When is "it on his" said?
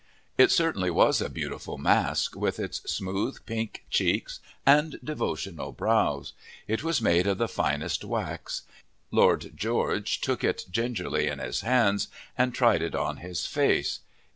12.81-13.45